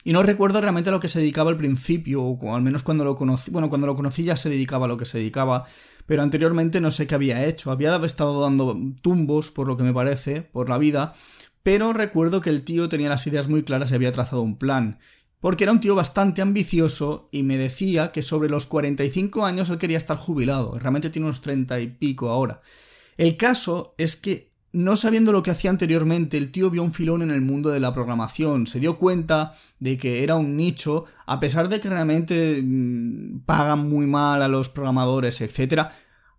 y 0.06 0.12
no 0.12 0.23
recuerdo 0.23 0.61
realmente 0.61 0.91
a 0.91 0.93
lo 0.93 1.01
que 1.01 1.09
se 1.09 1.21
dedicaba 1.21 1.51
al 1.51 1.56
principio, 1.56 2.23
o 2.23 2.55
al 2.55 2.61
menos 2.61 2.83
cuando 2.83 3.05
lo 3.05 3.17
conocí. 3.17 3.51
Bueno, 3.51 3.71
cuando 3.71 3.87
lo 3.87 3.97
conocí 3.97 4.23
ya 4.23 4.37
se 4.37 4.51
dedicaba 4.51 4.85
a 4.85 4.89
lo 4.89 4.99
que 4.99 5.06
se 5.06 5.17
dedicaba, 5.17 5.65
pero 6.05 6.23
anteriormente 6.23 6.83
no 6.83 6.91
sé 6.91 7.06
qué 7.06 7.15
había 7.15 7.47
hecho. 7.47 7.71
Había 7.71 7.97
estado 8.05 8.43
dando 8.43 8.79
tumbos, 9.01 9.51
por 9.51 9.67
lo 9.67 9.79
que 9.79 9.82
me 9.82 9.94
parece, 9.94 10.43
por 10.43 10.69
la 10.69 10.77
vida, 10.77 11.15
pero 11.63 11.94
recuerdo 11.94 12.43
que 12.43 12.51
el 12.51 12.63
tío 12.63 12.91
tenía 12.91 13.08
las 13.08 13.27
ideas 13.27 13.49
muy 13.49 13.63
claras 13.63 13.91
y 13.91 13.94
había 13.94 14.13
trazado 14.13 14.43
un 14.43 14.58
plan. 14.58 14.99
Porque 15.41 15.65
era 15.65 15.73
un 15.73 15.81
tío 15.81 15.94
bastante 15.94 16.43
ambicioso 16.43 17.29
y 17.32 17.43
me 17.43 17.56
decía 17.56 18.13
que 18.13 18.20
sobre 18.20 18.51
los 18.51 18.67
45 18.67 19.46
años 19.46 19.70
él 19.70 19.79
quería 19.79 19.96
estar 19.96 20.19
jubilado. 20.19 20.79
Realmente 20.79 21.08
tiene 21.08 21.27
unos 21.27 21.41
30 21.41 21.81
y 21.81 21.87
pico 21.89 22.29
ahora. 22.29 22.61
El 23.17 23.39
caso 23.39 23.94
es 23.96 24.17
que 24.17 24.51
no 24.74 24.96
sabiendo 24.96 25.31
lo 25.31 25.43
que 25.43 25.52
hacía 25.52 25.70
anteriormente, 25.70 26.36
el 26.36 26.50
tío 26.50 26.69
vio 26.69 26.82
un 26.82 26.93
filón 26.93 27.22
en 27.22 27.31
el 27.31 27.40
mundo 27.40 27.70
de 27.70 27.78
la 27.78 27.94
programación, 27.94 28.66
se 28.66 28.81
dio 28.81 28.98
cuenta 28.98 29.54
de 29.78 29.96
que 29.96 30.24
era 30.24 30.34
un 30.34 30.56
nicho, 30.56 31.04
a 31.26 31.38
pesar 31.38 31.69
de 31.69 31.81
que 31.81 31.88
realmente 31.88 32.60
mm, 32.60 33.44
pagan 33.46 33.88
muy 33.88 34.06
mal 34.06 34.43
a 34.43 34.48
los 34.48 34.69
programadores, 34.69 35.40
etc., 35.40 35.86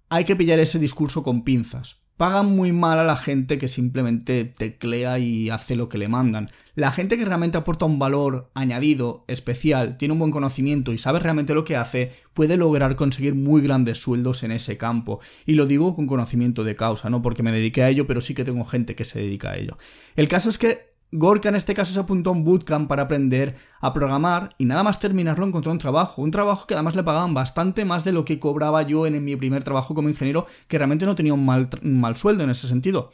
hay 0.09 0.25
que 0.25 0.35
pillar 0.35 0.59
ese 0.59 0.79
discurso 0.79 1.23
con 1.23 1.43
pinzas, 1.43 2.04
pagan 2.17 2.55
muy 2.55 2.71
mal 2.71 2.97
a 2.99 3.03
la 3.03 3.17
gente 3.17 3.57
que 3.57 3.67
simplemente 3.67 4.45
teclea 4.45 5.19
y 5.19 5.49
hace 5.49 5.75
lo 5.75 5.89
que 5.89 5.97
le 5.97 6.07
mandan. 6.07 6.49
La 6.75 6.91
gente 6.91 7.17
que 7.17 7.25
realmente 7.25 7.57
aporta 7.57 7.85
un 7.85 7.99
valor 7.99 8.49
añadido, 8.53 9.25
especial, 9.27 9.97
tiene 9.97 10.13
un 10.13 10.19
buen 10.19 10.31
conocimiento 10.31 10.93
y 10.93 10.97
sabe 10.97 11.19
realmente 11.19 11.53
lo 11.53 11.65
que 11.65 11.75
hace, 11.75 12.11
puede 12.33 12.57
lograr 12.57 12.95
conseguir 12.95 13.35
muy 13.35 13.61
grandes 13.61 13.97
sueldos 13.97 14.43
en 14.43 14.51
ese 14.51 14.77
campo. 14.77 15.19
Y 15.45 15.55
lo 15.55 15.65
digo 15.65 15.95
con 15.95 16.07
conocimiento 16.07 16.63
de 16.63 16.75
causa, 16.75 17.09
no 17.09 17.21
porque 17.21 17.43
me 17.43 17.51
dedique 17.51 17.83
a 17.83 17.89
ello, 17.89 18.07
pero 18.07 18.21
sí 18.21 18.33
que 18.33 18.45
tengo 18.45 18.65
gente 18.65 18.95
que 18.95 19.05
se 19.05 19.19
dedica 19.19 19.51
a 19.51 19.57
ello. 19.57 19.77
El 20.15 20.27
caso 20.27 20.49
es 20.49 20.57
que 20.57 20.94
Gorka 21.17 21.49
en 21.49 21.55
este 21.55 21.73
caso 21.73 21.93
se 21.93 21.99
apuntó 21.99 22.29
a 22.29 22.33
un 22.33 22.43
bootcamp 22.43 22.87
para 22.87 23.03
aprender 23.03 23.55
a 23.81 23.93
programar 23.93 24.55
y 24.57 24.65
nada 24.65 24.83
más 24.83 24.99
terminarlo 24.99 25.45
encontró 25.45 25.71
un 25.71 25.77
trabajo, 25.77 26.21
un 26.21 26.31
trabajo 26.31 26.67
que 26.67 26.73
además 26.73 26.95
le 26.95 27.03
pagaban 27.03 27.33
bastante 27.33 27.85
más 27.85 28.03
de 28.03 28.11
lo 28.11 28.25
que 28.25 28.39
cobraba 28.39 28.81
yo 28.83 29.05
en, 29.05 29.23
mi 29.23 29.35
primer 29.35 29.63
trabajo 29.63 29.95
como 29.95 30.09
ingeniero, 30.09 30.45
que 30.67 30.77
realmente 30.77 31.05
no 31.05 31.15
tenía 31.15 31.33
un 31.33 31.45
mal, 31.45 31.69
un 31.83 31.99
mal 31.99 32.15
sueldo 32.15 32.43
en 32.43 32.49
ese 32.49 32.67
sentido. 32.67 33.11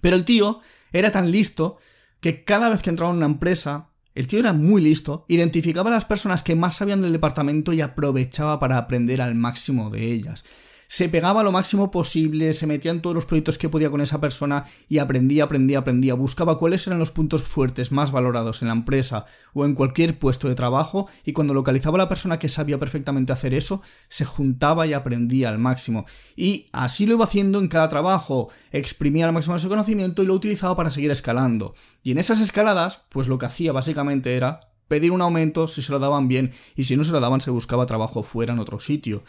Pero 0.00 0.16
el 0.16 0.24
tío 0.24 0.60
era 0.92 1.10
tan 1.10 1.30
listo 1.30 1.78
que 2.20 2.44
cada 2.44 2.68
vez 2.68 2.82
que 2.82 2.90
entraba 2.90 3.12
en 3.12 3.18
una 3.18 3.26
empresa, 3.26 3.90
el 4.14 4.26
tío 4.26 4.38
era 4.38 4.52
muy 4.52 4.80
listo, 4.82 5.24
identificaba 5.28 5.90
a 5.90 5.94
las 5.94 6.04
personas 6.04 6.42
que 6.42 6.54
más 6.54 6.76
sabían 6.76 7.02
del 7.02 7.12
departamento 7.12 7.72
y 7.72 7.80
aprovechaba 7.80 8.60
para 8.60 8.78
aprender 8.78 9.20
al 9.20 9.34
máximo 9.34 9.90
de 9.90 10.12
ellas. 10.12 10.44
Se 10.86 11.08
pegaba 11.08 11.42
lo 11.42 11.52
máximo 11.52 11.90
posible, 11.90 12.52
se 12.52 12.66
metía 12.66 12.90
en 12.90 13.00
todos 13.00 13.14
los 13.14 13.26
proyectos 13.26 13.58
que 13.58 13.68
podía 13.68 13.90
con 13.90 14.00
esa 14.00 14.20
persona 14.20 14.66
y 14.88 14.98
aprendía, 14.98 15.44
aprendía, 15.44 15.78
aprendía, 15.78 16.14
buscaba 16.14 16.58
cuáles 16.58 16.86
eran 16.86 16.98
los 16.98 17.10
puntos 17.10 17.42
fuertes 17.42 17.92
más 17.92 18.12
valorados 18.12 18.62
en 18.62 18.68
la 18.68 18.74
empresa 18.74 19.26
o 19.52 19.64
en 19.64 19.74
cualquier 19.74 20.18
puesto 20.18 20.48
de 20.48 20.54
trabajo 20.54 21.08
y 21.24 21.32
cuando 21.32 21.54
localizaba 21.54 21.96
a 21.96 22.02
la 22.04 22.08
persona 22.08 22.38
que 22.38 22.48
sabía 22.48 22.78
perfectamente 22.78 23.32
hacer 23.32 23.54
eso, 23.54 23.82
se 24.08 24.24
juntaba 24.24 24.86
y 24.86 24.92
aprendía 24.92 25.48
al 25.48 25.58
máximo. 25.58 26.06
Y 26.36 26.68
así 26.72 27.06
lo 27.06 27.14
iba 27.14 27.24
haciendo 27.24 27.58
en 27.58 27.68
cada 27.68 27.88
trabajo, 27.88 28.50
exprimía 28.72 29.26
al 29.26 29.32
máximo 29.32 29.58
su 29.58 29.68
conocimiento 29.68 30.22
y 30.22 30.26
lo 30.26 30.34
utilizaba 30.34 30.76
para 30.76 30.90
seguir 30.90 31.10
escalando. 31.10 31.74
Y 32.02 32.12
en 32.12 32.18
esas 32.18 32.40
escaladas, 32.40 33.06
pues 33.08 33.28
lo 33.28 33.38
que 33.38 33.46
hacía 33.46 33.72
básicamente 33.72 34.34
era 34.34 34.60
pedir 34.88 35.12
un 35.12 35.22
aumento 35.22 35.68
si 35.68 35.82
se 35.82 35.92
lo 35.92 35.98
daban 35.98 36.28
bien 36.28 36.52
y 36.76 36.84
si 36.84 36.96
no 36.96 37.04
se 37.04 37.12
lo 37.12 37.20
daban 37.20 37.40
se 37.40 37.50
buscaba 37.50 37.86
trabajo 37.86 38.22
fuera 38.22 38.52
en 38.52 38.58
otro 38.58 38.80
sitio. 38.80 39.24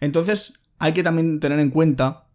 Entonces 0.00 0.60
hay 0.78 0.92
que 0.92 1.02
también 1.02 1.40
tener 1.40 1.58
en 1.58 1.70
cuenta, 1.70 2.26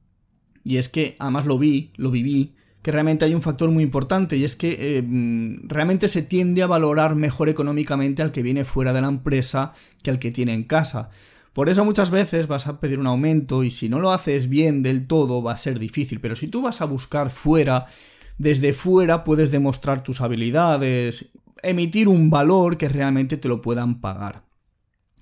y 0.63 0.77
es 0.77 0.89
que 0.89 1.15
además 1.19 1.45
lo 1.45 1.57
vi, 1.57 1.91
lo 1.95 2.11
viví, 2.11 2.55
que 2.83 2.91
realmente 2.91 3.23
hay 3.25 3.33
un 3.33 3.41
factor 3.41 3.71
muy 3.71 3.81
importante 3.81 4.35
y 4.35 4.43
es 4.43 4.57
que 4.57 4.97
eh, 4.97 5.01
mm, 5.01 5.69
realmente 5.69 6.09
se 6.09 6.21
tiende 6.21 6.61
a 6.61 6.67
valorar 6.67 7.15
mejor 7.15 7.47
económicamente 7.47 8.21
al 8.21 8.33
que 8.33 8.43
viene 8.43 8.65
fuera 8.65 8.91
de 8.91 9.01
la 9.01 9.07
empresa 9.07 9.73
que 10.03 10.11
al 10.11 10.19
que 10.19 10.31
tiene 10.31 10.53
en 10.53 10.65
casa. 10.65 11.09
Por 11.53 11.69
eso 11.69 11.85
muchas 11.85 12.11
veces 12.11 12.47
vas 12.47 12.67
a 12.67 12.79
pedir 12.79 12.99
un 12.99 13.07
aumento 13.07 13.63
y 13.63 13.71
si 13.71 13.87
no 13.87 13.99
lo 13.99 14.11
haces 14.11 14.49
bien 14.49 14.83
del 14.83 15.07
todo 15.07 15.41
va 15.41 15.53
a 15.53 15.57
ser 15.57 15.79
difícil, 15.79 16.19
pero 16.19 16.35
si 16.35 16.47
tú 16.49 16.61
vas 16.61 16.81
a 16.81 16.85
buscar 16.85 17.29
fuera, 17.29 17.85
desde 18.37 18.73
fuera 18.73 19.23
puedes 19.23 19.49
demostrar 19.49 20.03
tus 20.03 20.19
habilidades, 20.19 21.31
emitir 21.61 22.09
un 22.09 22.29
valor 22.29 22.77
que 22.77 22.89
realmente 22.89 23.37
te 23.37 23.47
lo 23.47 23.61
puedan 23.61 24.01
pagar. 24.01 24.42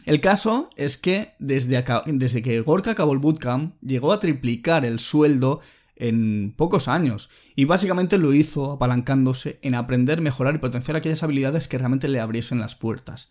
El 0.05 0.19
caso 0.19 0.69
es 0.75 0.97
que 0.97 1.33
desde, 1.39 1.83
desde 2.07 2.41
que 2.41 2.61
Gorka 2.61 2.91
acabó 2.91 3.13
el 3.13 3.19
bootcamp, 3.19 3.75
llegó 3.81 4.11
a 4.11 4.19
triplicar 4.19 4.85
el 4.85 4.99
sueldo 4.99 5.61
en 5.95 6.53
pocos 6.57 6.87
años 6.87 7.29
y 7.55 7.65
básicamente 7.65 8.17
lo 8.17 8.33
hizo 8.33 8.71
apalancándose 8.71 9.59
en 9.61 9.75
aprender, 9.75 10.21
mejorar 10.21 10.55
y 10.55 10.57
potenciar 10.59 10.97
aquellas 10.97 11.21
habilidades 11.21 11.67
que 11.67 11.77
realmente 11.77 12.07
le 12.07 12.19
abriesen 12.19 12.59
las 12.59 12.75
puertas. 12.75 13.29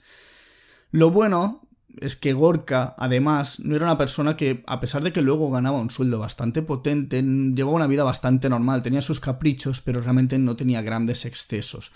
Lo 0.93 1.11
bueno 1.11 1.62
es 1.99 2.15
que 2.15 2.33
Gorka, 2.33 2.95
además, 2.99 3.59
no 3.61 3.75
era 3.75 3.87
una 3.87 3.99
persona 3.99 4.37
que, 4.37 4.62
a 4.69 4.79
pesar 4.79 5.03
de 5.03 5.12
que 5.12 5.23
luego 5.23 5.50
ganaba 5.50 5.81
un 5.81 5.91
sueldo 5.91 6.21
bastante 6.21 6.62
potente, 6.62 7.23
llevaba 7.23 7.77
una 7.77 7.89
vida 7.89 8.05
bastante 8.05 8.49
normal, 8.49 8.83
tenía 8.83 9.00
sus 9.00 9.19
caprichos, 9.19 9.81
pero 9.81 10.00
realmente 10.00 10.39
no 10.39 10.55
tenía 10.55 10.83
grandes 10.83 11.25
excesos. 11.25 11.93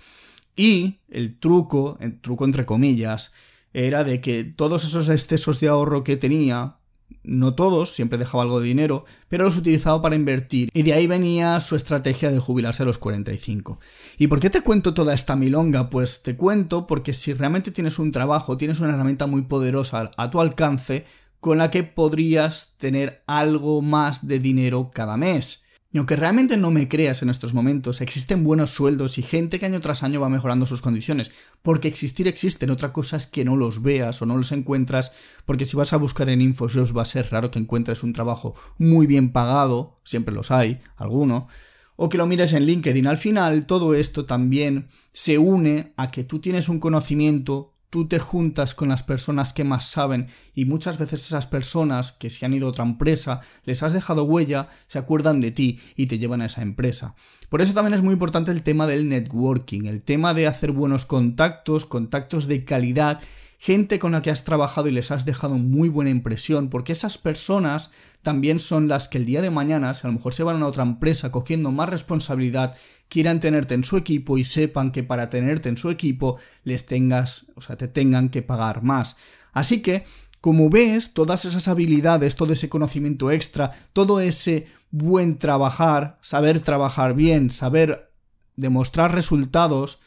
Y 0.56 0.98
el 1.08 1.38
truco, 1.38 1.96
el 2.00 2.20
truco 2.20 2.44
entre 2.44 2.66
comillas, 2.66 3.32
era 3.74 4.04
de 4.04 4.20
que 4.20 4.44
todos 4.44 4.84
esos 4.84 5.08
excesos 5.08 5.60
de 5.60 5.68
ahorro 5.68 6.04
que 6.04 6.16
tenía, 6.16 6.76
no 7.24 7.54
todos, 7.54 7.90
siempre 7.90 8.18
dejaba 8.18 8.44
algo 8.44 8.60
de 8.60 8.68
dinero, 8.68 9.04
pero 9.28 9.44
los 9.44 9.56
utilizaba 9.56 10.00
para 10.00 10.14
invertir. 10.14 10.70
Y 10.72 10.82
de 10.82 10.92
ahí 10.94 11.06
venía 11.06 11.60
su 11.60 11.76
estrategia 11.76 12.30
de 12.30 12.38
jubilarse 12.38 12.84
a 12.84 12.86
los 12.86 12.98
45. 12.98 13.80
¿Y 14.18 14.28
por 14.28 14.40
qué 14.40 14.48
te 14.48 14.62
cuento 14.62 14.94
toda 14.94 15.12
esta 15.12 15.36
milonga? 15.36 15.90
Pues 15.90 16.22
te 16.22 16.36
cuento 16.36 16.86
porque 16.86 17.12
si 17.12 17.34
realmente 17.34 17.72
tienes 17.72 17.98
un 17.98 18.12
trabajo, 18.12 18.56
tienes 18.56 18.80
una 18.80 18.94
herramienta 18.94 19.26
muy 19.26 19.42
poderosa 19.42 20.10
a 20.16 20.30
tu 20.30 20.40
alcance 20.40 21.04
con 21.40 21.58
la 21.58 21.70
que 21.70 21.82
podrías 21.82 22.76
tener 22.78 23.22
algo 23.26 23.82
más 23.82 24.26
de 24.26 24.38
dinero 24.38 24.90
cada 24.94 25.16
mes. 25.16 25.63
Y 25.94 25.98
aunque 25.98 26.16
realmente 26.16 26.56
no 26.56 26.72
me 26.72 26.88
creas 26.88 27.22
en 27.22 27.30
estos 27.30 27.54
momentos, 27.54 28.00
existen 28.00 28.42
buenos 28.42 28.70
sueldos 28.70 29.16
y 29.16 29.22
gente 29.22 29.60
que 29.60 29.66
año 29.66 29.80
tras 29.80 30.02
año 30.02 30.20
va 30.20 30.28
mejorando 30.28 30.66
sus 30.66 30.82
condiciones. 30.82 31.30
Porque 31.62 31.86
existir 31.86 32.26
existen, 32.26 32.70
otra 32.70 32.92
cosa 32.92 33.16
es 33.16 33.26
que 33.26 33.44
no 33.44 33.56
los 33.56 33.80
veas 33.80 34.20
o 34.20 34.26
no 34.26 34.36
los 34.36 34.50
encuentras, 34.50 35.12
porque 35.46 35.64
si 35.64 35.76
vas 35.76 35.92
a 35.92 35.96
buscar 35.96 36.30
en 36.30 36.40
InfoJobs 36.40 36.96
va 36.96 37.02
a 37.02 37.04
ser 37.04 37.30
raro 37.30 37.52
que 37.52 37.60
encuentres 37.60 38.02
un 38.02 38.12
trabajo 38.12 38.56
muy 38.76 39.06
bien 39.06 39.30
pagado, 39.30 39.94
siempre 40.02 40.34
los 40.34 40.50
hay, 40.50 40.80
alguno, 40.96 41.46
o 41.94 42.08
que 42.08 42.18
lo 42.18 42.26
mires 42.26 42.54
en 42.54 42.66
LinkedIn. 42.66 43.06
Al 43.06 43.16
final, 43.16 43.64
todo 43.64 43.94
esto 43.94 44.24
también 44.24 44.88
se 45.12 45.38
une 45.38 45.92
a 45.96 46.10
que 46.10 46.24
tú 46.24 46.40
tienes 46.40 46.68
un 46.68 46.80
conocimiento 46.80 47.73
tú 47.94 48.08
te 48.08 48.18
juntas 48.18 48.74
con 48.74 48.88
las 48.88 49.04
personas 49.04 49.52
que 49.52 49.62
más 49.62 49.86
saben 49.86 50.26
y 50.52 50.64
muchas 50.64 50.98
veces 50.98 51.24
esas 51.26 51.46
personas 51.46 52.10
que 52.10 52.28
se 52.28 52.44
han 52.44 52.52
ido 52.52 52.66
a 52.66 52.70
otra 52.70 52.84
empresa, 52.84 53.40
les 53.66 53.84
has 53.84 53.92
dejado 53.92 54.24
huella, 54.24 54.68
se 54.88 54.98
acuerdan 54.98 55.40
de 55.40 55.52
ti 55.52 55.78
y 55.94 56.06
te 56.06 56.18
llevan 56.18 56.40
a 56.40 56.46
esa 56.46 56.62
empresa. 56.62 57.14
Por 57.48 57.62
eso 57.62 57.72
también 57.72 57.94
es 57.94 58.02
muy 58.02 58.14
importante 58.14 58.50
el 58.50 58.64
tema 58.64 58.88
del 58.88 59.08
networking, 59.08 59.84
el 59.84 60.02
tema 60.02 60.34
de 60.34 60.48
hacer 60.48 60.72
buenos 60.72 61.06
contactos, 61.06 61.86
contactos 61.86 62.48
de 62.48 62.64
calidad 62.64 63.20
gente 63.58 63.98
con 63.98 64.12
la 64.12 64.22
que 64.22 64.30
has 64.30 64.44
trabajado 64.44 64.88
y 64.88 64.92
les 64.92 65.10
has 65.10 65.24
dejado 65.24 65.54
muy 65.54 65.88
buena 65.88 66.10
impresión, 66.10 66.68
porque 66.68 66.92
esas 66.92 67.18
personas 67.18 67.90
también 68.22 68.58
son 68.58 68.88
las 68.88 69.08
que 69.08 69.18
el 69.18 69.26
día 69.26 69.42
de 69.42 69.50
mañana, 69.50 69.94
si 69.94 70.06
a 70.06 70.10
lo 70.10 70.16
mejor 70.16 70.34
se 70.34 70.42
van 70.42 70.62
a 70.62 70.66
otra 70.66 70.82
empresa 70.82 71.30
cogiendo 71.32 71.70
más 71.70 71.88
responsabilidad, 71.88 72.76
quieran 73.08 73.40
tenerte 73.40 73.74
en 73.74 73.84
su 73.84 73.96
equipo 73.96 74.38
y 74.38 74.44
sepan 74.44 74.90
que 74.90 75.02
para 75.02 75.30
tenerte 75.30 75.68
en 75.68 75.76
su 75.76 75.90
equipo 75.90 76.38
les 76.64 76.86
tengas, 76.86 77.52
o 77.54 77.60
sea, 77.60 77.76
te 77.76 77.88
tengan 77.88 78.28
que 78.28 78.42
pagar 78.42 78.82
más. 78.82 79.16
Así 79.52 79.82
que, 79.82 80.04
como 80.40 80.68
ves, 80.68 81.14
todas 81.14 81.44
esas 81.44 81.68
habilidades, 81.68 82.36
todo 82.36 82.52
ese 82.52 82.68
conocimiento 82.68 83.30
extra, 83.30 83.70
todo 83.92 84.20
ese 84.20 84.66
buen 84.90 85.38
trabajar, 85.38 86.18
saber 86.20 86.60
trabajar 86.60 87.14
bien, 87.14 87.50
saber 87.50 88.12
demostrar 88.56 89.14
resultados, 89.14 90.00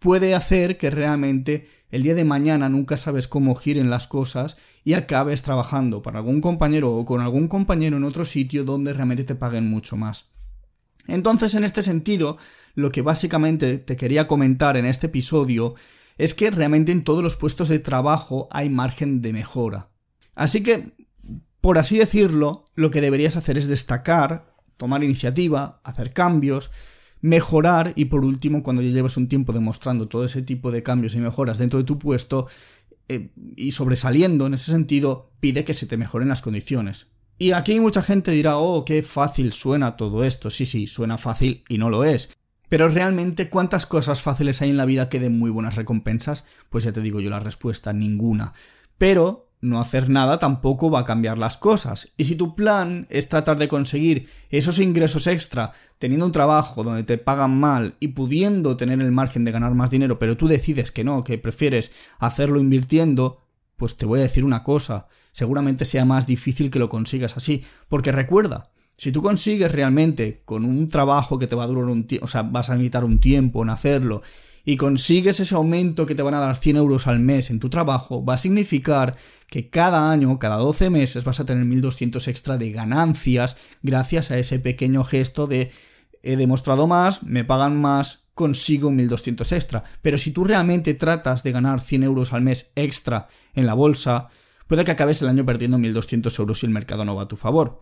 puede 0.00 0.34
hacer 0.34 0.78
que 0.78 0.90
realmente 0.90 1.68
el 1.90 2.02
día 2.02 2.14
de 2.14 2.24
mañana 2.24 2.68
nunca 2.68 2.96
sabes 2.96 3.28
cómo 3.28 3.54
giren 3.54 3.90
las 3.90 4.08
cosas 4.08 4.56
y 4.82 4.94
acabes 4.94 5.42
trabajando 5.42 6.02
para 6.02 6.18
algún 6.18 6.40
compañero 6.40 6.92
o 6.92 7.04
con 7.04 7.20
algún 7.20 7.46
compañero 7.46 7.98
en 7.98 8.04
otro 8.04 8.24
sitio 8.24 8.64
donde 8.64 8.94
realmente 8.94 9.24
te 9.24 9.34
paguen 9.34 9.68
mucho 9.68 9.96
más. 9.96 10.30
Entonces, 11.06 11.54
en 11.54 11.64
este 11.64 11.82
sentido, 11.82 12.38
lo 12.74 12.90
que 12.90 13.02
básicamente 13.02 13.78
te 13.78 13.96
quería 13.96 14.26
comentar 14.26 14.76
en 14.76 14.86
este 14.86 15.06
episodio 15.08 15.74
es 16.16 16.34
que 16.34 16.50
realmente 16.50 16.92
en 16.92 17.04
todos 17.04 17.22
los 17.22 17.36
puestos 17.36 17.68
de 17.68 17.78
trabajo 17.78 18.48
hay 18.50 18.70
margen 18.70 19.20
de 19.20 19.34
mejora. 19.34 19.90
Así 20.34 20.62
que, 20.62 20.92
por 21.60 21.76
así 21.76 21.98
decirlo, 21.98 22.64
lo 22.74 22.90
que 22.90 23.02
deberías 23.02 23.36
hacer 23.36 23.58
es 23.58 23.68
destacar, 23.68 24.54
tomar 24.78 25.04
iniciativa, 25.04 25.80
hacer 25.84 26.14
cambios, 26.14 26.70
mejorar 27.20 27.92
y 27.96 28.06
por 28.06 28.24
último, 28.24 28.62
cuando 28.62 28.82
ya 28.82 28.90
llevas 28.90 29.16
un 29.16 29.28
tiempo 29.28 29.52
demostrando 29.52 30.08
todo 30.08 30.24
ese 30.24 30.42
tipo 30.42 30.70
de 30.70 30.82
cambios 30.82 31.14
y 31.14 31.18
mejoras 31.18 31.58
dentro 31.58 31.78
de 31.78 31.84
tu 31.84 31.98
puesto 31.98 32.46
eh, 33.08 33.30
y 33.56 33.72
sobresaliendo 33.72 34.46
en 34.46 34.54
ese 34.54 34.70
sentido, 34.70 35.32
pide 35.40 35.64
que 35.64 35.74
se 35.74 35.86
te 35.86 35.96
mejoren 35.96 36.28
las 36.28 36.42
condiciones. 36.42 37.12
Y 37.38 37.52
aquí 37.52 37.80
mucha 37.80 38.02
gente 38.02 38.30
dirá, 38.30 38.58
oh, 38.58 38.84
qué 38.84 39.02
fácil 39.02 39.52
suena 39.52 39.96
todo 39.96 40.24
esto. 40.24 40.50
Sí, 40.50 40.66
sí, 40.66 40.86
suena 40.86 41.16
fácil 41.16 41.64
y 41.68 41.78
no 41.78 41.88
lo 41.88 42.04
es. 42.04 42.36
Pero 42.68 42.88
realmente, 42.88 43.48
¿cuántas 43.48 43.86
cosas 43.86 44.22
fáciles 44.22 44.62
hay 44.62 44.70
en 44.70 44.76
la 44.76 44.84
vida 44.84 45.08
que 45.08 45.18
den 45.18 45.38
muy 45.38 45.50
buenas 45.50 45.74
recompensas? 45.74 46.46
Pues 46.68 46.84
ya 46.84 46.92
te 46.92 47.00
digo 47.00 47.18
yo 47.20 47.30
la 47.30 47.40
respuesta, 47.40 47.92
ninguna. 47.92 48.52
Pero 48.96 49.49
no 49.60 49.80
hacer 49.80 50.08
nada 50.08 50.38
tampoco 50.38 50.90
va 50.90 51.00
a 51.00 51.04
cambiar 51.04 51.38
las 51.38 51.56
cosas. 51.56 52.12
Y 52.16 52.24
si 52.24 52.34
tu 52.34 52.54
plan 52.54 53.06
es 53.10 53.28
tratar 53.28 53.58
de 53.58 53.68
conseguir 53.68 54.28
esos 54.48 54.78
ingresos 54.78 55.26
extra 55.26 55.72
teniendo 55.98 56.26
un 56.26 56.32
trabajo 56.32 56.82
donde 56.82 57.04
te 57.04 57.18
pagan 57.18 57.58
mal 57.58 57.94
y 58.00 58.08
pudiendo 58.08 58.76
tener 58.76 59.00
el 59.00 59.12
margen 59.12 59.44
de 59.44 59.52
ganar 59.52 59.74
más 59.74 59.90
dinero, 59.90 60.18
pero 60.18 60.36
tú 60.36 60.48
decides 60.48 60.90
que 60.90 61.04
no, 61.04 61.22
que 61.24 61.38
prefieres 61.38 61.92
hacerlo 62.18 62.58
invirtiendo, 62.60 63.42
pues 63.76 63.96
te 63.96 64.06
voy 64.06 64.20
a 64.20 64.22
decir 64.22 64.44
una 64.44 64.62
cosa, 64.62 65.08
seguramente 65.32 65.84
sea 65.84 66.04
más 66.04 66.26
difícil 66.26 66.70
que 66.70 66.78
lo 66.78 66.88
consigas 66.88 67.36
así, 67.36 67.64
porque 67.88 68.12
recuerda, 68.12 68.70
si 68.96 69.12
tú 69.12 69.22
consigues 69.22 69.72
realmente 69.72 70.42
con 70.44 70.64
un 70.64 70.88
trabajo 70.88 71.38
que 71.38 71.46
te 71.46 71.56
va 71.56 71.64
a 71.64 71.66
durar 71.66 71.86
un 71.86 72.06
tiempo, 72.06 72.26
o 72.26 72.28
sea, 72.28 72.42
vas 72.42 72.68
a 72.70 72.74
necesitar 72.74 73.04
un 73.04 73.18
tiempo 73.18 73.62
en 73.62 73.70
hacerlo, 73.70 74.22
y 74.64 74.76
consigues 74.76 75.40
ese 75.40 75.54
aumento 75.54 76.06
que 76.06 76.14
te 76.14 76.22
van 76.22 76.34
a 76.34 76.40
dar 76.40 76.56
100 76.56 76.76
euros 76.76 77.06
al 77.06 77.18
mes 77.18 77.50
en 77.50 77.60
tu 77.60 77.70
trabajo, 77.70 78.24
va 78.24 78.34
a 78.34 78.38
significar 78.38 79.16
que 79.48 79.70
cada 79.70 80.10
año, 80.10 80.38
cada 80.38 80.56
12 80.56 80.90
meses, 80.90 81.24
vas 81.24 81.40
a 81.40 81.44
tener 81.44 81.64
1200 81.64 82.28
extra 82.28 82.58
de 82.58 82.72
ganancias 82.72 83.56
gracias 83.82 84.30
a 84.30 84.38
ese 84.38 84.58
pequeño 84.58 85.04
gesto 85.04 85.46
de 85.46 85.70
he 86.22 86.36
demostrado 86.36 86.86
más, 86.86 87.22
me 87.22 87.44
pagan 87.44 87.80
más, 87.80 88.30
consigo 88.34 88.90
1200 88.90 89.52
extra. 89.52 89.84
Pero 90.02 90.18
si 90.18 90.32
tú 90.32 90.44
realmente 90.44 90.94
tratas 90.94 91.42
de 91.42 91.52
ganar 91.52 91.80
100 91.80 92.02
euros 92.04 92.32
al 92.32 92.42
mes 92.42 92.72
extra 92.74 93.28
en 93.54 93.66
la 93.66 93.74
bolsa, 93.74 94.28
puede 94.66 94.84
que 94.84 94.90
acabes 94.90 95.22
el 95.22 95.28
año 95.28 95.44
perdiendo 95.44 95.78
1200 95.78 96.38
euros 96.38 96.60
si 96.60 96.66
el 96.66 96.72
mercado 96.72 97.04
no 97.04 97.16
va 97.16 97.22
a 97.22 97.28
tu 97.28 97.36
favor. 97.36 97.80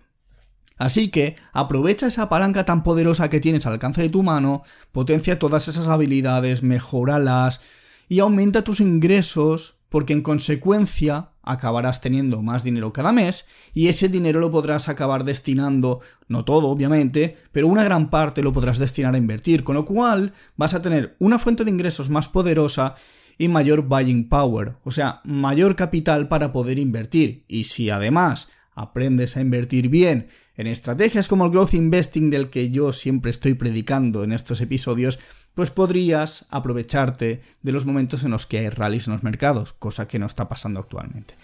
Así 0.78 1.10
que 1.10 1.36
aprovecha 1.52 2.06
esa 2.06 2.28
palanca 2.28 2.64
tan 2.64 2.82
poderosa 2.82 3.28
que 3.28 3.40
tienes 3.40 3.66
al 3.66 3.74
alcance 3.74 4.00
de 4.00 4.08
tu 4.08 4.22
mano, 4.22 4.62
potencia 4.92 5.38
todas 5.38 5.68
esas 5.68 5.88
habilidades, 5.88 6.62
mejóralas 6.62 7.60
y 8.08 8.20
aumenta 8.20 8.62
tus 8.62 8.80
ingresos 8.80 9.80
porque 9.88 10.12
en 10.12 10.22
consecuencia 10.22 11.30
acabarás 11.42 12.00
teniendo 12.00 12.42
más 12.42 12.62
dinero 12.62 12.92
cada 12.92 13.12
mes 13.12 13.46
y 13.72 13.88
ese 13.88 14.08
dinero 14.08 14.38
lo 14.38 14.50
podrás 14.50 14.88
acabar 14.88 15.24
destinando, 15.24 16.00
no 16.28 16.44
todo 16.44 16.68
obviamente, 16.68 17.36
pero 17.52 17.68
una 17.68 17.84
gran 17.84 18.10
parte 18.10 18.42
lo 18.42 18.52
podrás 18.52 18.78
destinar 18.78 19.14
a 19.14 19.18
invertir, 19.18 19.64
con 19.64 19.74
lo 19.74 19.84
cual 19.84 20.32
vas 20.56 20.74
a 20.74 20.82
tener 20.82 21.16
una 21.18 21.38
fuente 21.38 21.64
de 21.64 21.70
ingresos 21.70 22.10
más 22.10 22.28
poderosa 22.28 22.94
y 23.38 23.48
mayor 23.48 23.82
buying 23.82 24.28
power, 24.28 24.76
o 24.84 24.90
sea, 24.90 25.20
mayor 25.24 25.76
capital 25.76 26.28
para 26.28 26.52
poder 26.52 26.78
invertir. 26.78 27.44
Y 27.46 27.64
si 27.64 27.88
además 27.88 28.50
aprendes 28.78 29.36
a 29.36 29.40
invertir 29.40 29.88
bien 29.88 30.28
en 30.56 30.66
estrategias 30.66 31.28
como 31.28 31.44
el 31.44 31.50
growth 31.50 31.74
investing 31.74 32.30
del 32.30 32.48
que 32.48 32.70
yo 32.70 32.92
siempre 32.92 33.30
estoy 33.30 33.54
predicando 33.54 34.24
en 34.24 34.32
estos 34.32 34.60
episodios, 34.60 35.18
pues 35.54 35.70
podrías 35.70 36.46
aprovecharte 36.50 37.40
de 37.62 37.72
los 37.72 37.84
momentos 37.84 38.22
en 38.22 38.30
los 38.30 38.46
que 38.46 38.58
hay 38.58 38.68
rallies 38.68 39.08
en 39.08 39.14
los 39.14 39.24
mercados, 39.24 39.72
cosa 39.72 40.06
que 40.06 40.18
no 40.18 40.26
está 40.26 40.48
pasando 40.48 40.78
actualmente. 40.80 41.34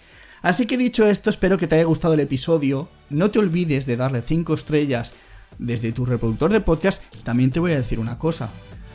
Así 0.41 0.65
que 0.65 0.77
dicho 0.77 1.05
esto, 1.05 1.29
espero 1.29 1.57
que 1.57 1.67
te 1.67 1.75
haya 1.75 1.85
gustado 1.85 2.13
el 2.13 2.19
episodio. 2.19 2.87
No 3.09 3.31
te 3.31 3.39
olvides 3.39 3.85
de 3.85 3.97
darle 3.97 4.21
5 4.21 4.53
estrellas 4.53 5.11
desde 5.57 5.91
tu 5.91 6.05
reproductor 6.05 6.53
de 6.53 6.61
podcast. 6.61 7.03
También 7.23 7.51
te 7.51 7.59
voy 7.59 7.73
a 7.73 7.77
decir 7.77 7.99
una 7.99 8.19
cosa. 8.19 8.51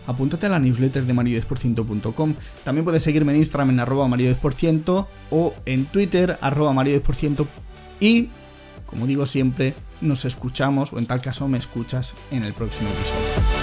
Apúntate 0.07 0.47
a 0.47 0.49
la 0.49 0.59
newsletter 0.59 1.05
de 1.05 1.13
mariodesporciento.com. 1.13 2.35
También 2.65 2.85
puedes 2.85 3.03
seguirme 3.03 3.33
en 3.33 3.39
Instagram 3.39 3.71
en 3.71 3.81
arroba 3.81 4.09
mariodesporciento 4.09 5.09
o 5.31 5.55
en 5.67 5.87
Twitter 5.87 6.39
arroba 6.41 6.73
mariodesporciento. 6.73 7.47
Y, 8.01 8.29
como 8.87 9.07
digo 9.07 9.27
siempre, 9.27 9.75
nos 10.01 10.25
escuchamos 10.25 10.93
o 10.93 10.99
en 10.99 11.07
tal 11.07 11.21
caso 11.21 11.47
me 11.49 11.59
escuchas 11.59 12.15
en 12.31 12.45
el 12.45 12.55
próximo 12.55 12.89
episodio. 12.91 13.60